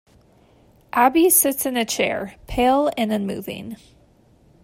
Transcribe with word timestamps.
Abbie 0.93 1.29
sits 1.29 1.63
in 1.67 1.77
a 1.77 1.85
chair, 1.85 2.33
pale 2.47 2.89
and 2.97 3.13
unmoving. 3.13 3.77